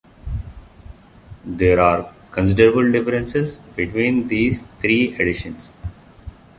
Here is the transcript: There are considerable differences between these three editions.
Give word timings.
There 1.45 1.79
are 1.79 2.11
considerable 2.31 2.91
differences 2.91 3.57
between 3.75 4.27
these 4.29 4.63
three 4.79 5.13
editions. 5.19 5.73